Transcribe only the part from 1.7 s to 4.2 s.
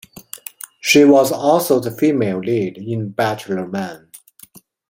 the female lead in "BachelorMan".